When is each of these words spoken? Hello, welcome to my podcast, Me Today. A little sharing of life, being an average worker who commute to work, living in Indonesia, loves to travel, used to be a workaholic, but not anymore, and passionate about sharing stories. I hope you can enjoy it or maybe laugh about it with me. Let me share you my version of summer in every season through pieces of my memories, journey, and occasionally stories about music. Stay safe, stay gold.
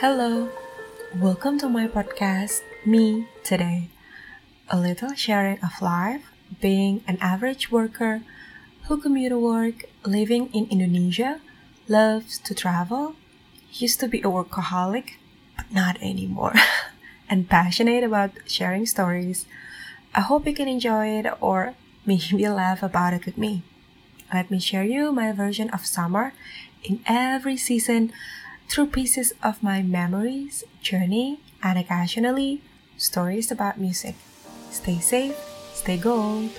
Hello, 0.00 0.48
welcome 1.14 1.58
to 1.58 1.68
my 1.68 1.86
podcast, 1.86 2.62
Me 2.86 3.28
Today. 3.44 3.90
A 4.70 4.80
little 4.80 5.12
sharing 5.12 5.60
of 5.60 5.82
life, 5.82 6.22
being 6.58 7.04
an 7.06 7.18
average 7.20 7.70
worker 7.70 8.22
who 8.88 8.96
commute 8.96 9.28
to 9.28 9.38
work, 9.38 9.84
living 10.06 10.48
in 10.54 10.64
Indonesia, 10.70 11.42
loves 11.86 12.38
to 12.38 12.54
travel, 12.54 13.14
used 13.74 14.00
to 14.00 14.08
be 14.08 14.20
a 14.20 14.32
workaholic, 14.32 15.20
but 15.54 15.70
not 15.70 16.00
anymore, 16.00 16.54
and 17.28 17.50
passionate 17.50 18.02
about 18.02 18.30
sharing 18.46 18.86
stories. 18.86 19.44
I 20.14 20.22
hope 20.22 20.46
you 20.46 20.54
can 20.54 20.66
enjoy 20.66 21.08
it 21.08 21.26
or 21.42 21.74
maybe 22.06 22.48
laugh 22.48 22.82
about 22.82 23.12
it 23.12 23.26
with 23.26 23.36
me. 23.36 23.64
Let 24.32 24.50
me 24.50 24.60
share 24.60 24.82
you 24.82 25.12
my 25.12 25.30
version 25.32 25.68
of 25.76 25.84
summer 25.84 26.32
in 26.82 27.00
every 27.04 27.58
season 27.58 28.14
through 28.70 28.86
pieces 28.86 29.34
of 29.42 29.62
my 29.62 29.82
memories, 29.82 30.62
journey, 30.80 31.40
and 31.60 31.76
occasionally 31.76 32.62
stories 32.96 33.50
about 33.50 33.80
music. 33.80 34.14
Stay 34.70 35.00
safe, 35.00 35.34
stay 35.74 35.98
gold. 35.98 36.50